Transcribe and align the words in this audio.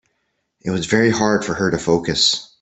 It 0.61 0.71
was 0.71 0.87
very 0.87 1.11
hard 1.11 1.45
for 1.45 1.53
her 1.53 1.69
to 1.69 1.77
focus. 1.77 2.49